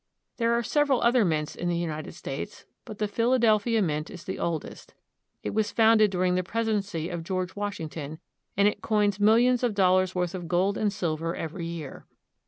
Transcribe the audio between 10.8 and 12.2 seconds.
sil ver every year.